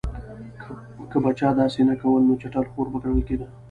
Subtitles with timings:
[1.09, 3.47] که به چا داسې نه کول نو چټل خور به ګڼل کېده.